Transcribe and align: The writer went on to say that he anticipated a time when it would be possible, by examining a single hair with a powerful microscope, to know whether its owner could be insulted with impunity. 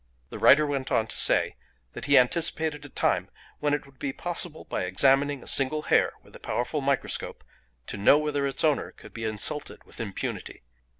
The 0.31 0.39
writer 0.39 0.65
went 0.65 0.91
on 0.91 1.05
to 1.05 1.15
say 1.15 1.57
that 1.93 2.05
he 2.05 2.17
anticipated 2.17 2.83
a 2.85 2.89
time 2.89 3.29
when 3.59 3.71
it 3.75 3.85
would 3.85 3.99
be 3.99 4.11
possible, 4.11 4.63
by 4.65 4.81
examining 4.83 5.43
a 5.43 5.47
single 5.47 5.83
hair 5.83 6.13
with 6.23 6.35
a 6.35 6.39
powerful 6.39 6.81
microscope, 6.81 7.43
to 7.85 7.97
know 7.97 8.17
whether 8.17 8.47
its 8.47 8.63
owner 8.63 8.89
could 8.93 9.13
be 9.13 9.25
insulted 9.25 9.83
with 9.83 9.99
impunity. 9.99 10.63